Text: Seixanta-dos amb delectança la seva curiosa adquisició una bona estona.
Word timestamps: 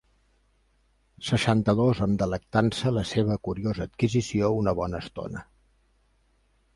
Seixanta-dos 1.27 1.99
amb 2.05 2.17
delectança 2.23 2.93
la 2.95 3.03
seva 3.09 3.37
curiosa 3.49 3.87
adquisició 3.89 4.49
una 4.63 4.73
bona 4.81 5.03
estona. 5.07 5.45